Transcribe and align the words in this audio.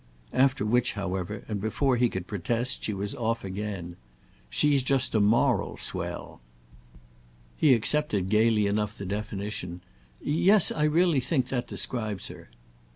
_"After 0.33 0.65
which 0.65 0.93
however, 0.93 1.43
and 1.47 1.61
before 1.61 1.95
he 1.97 2.09
could 2.09 2.25
protest, 2.25 2.83
she 2.83 2.91
was 2.91 3.13
off 3.13 3.43
again. 3.43 3.97
"She's 4.49 4.81
just 4.81 5.13
a 5.13 5.19
moral 5.19 5.77
swell." 5.77 6.41
He 7.55 7.75
accepted 7.75 8.27
gaily 8.27 8.65
enough 8.65 8.97
the 8.97 9.05
definition. 9.05 9.81
"Yes—I 10.19 10.85
really 10.85 11.19
think 11.19 11.49
that 11.49 11.67
describes 11.67 12.29
her." 12.29 12.49